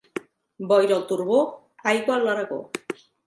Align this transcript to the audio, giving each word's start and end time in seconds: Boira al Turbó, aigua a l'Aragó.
Boira 0.71 0.95
al 0.95 1.03
Turbó, 1.11 1.43
aigua 1.93 2.17
a 2.17 2.25
l'Aragó. 2.27 2.61